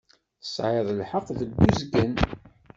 Tesεiḍ 0.41 0.87
lḥeqq 0.99 1.27
deg 1.39 1.51
uzgen. 1.67 2.13